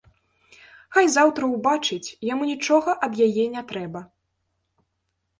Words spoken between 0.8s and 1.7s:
Хай заўтра